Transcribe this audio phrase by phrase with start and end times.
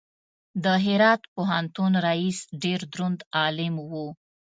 [0.63, 3.91] د هرات پوهنتون رئیس ډېر دروند عالم و.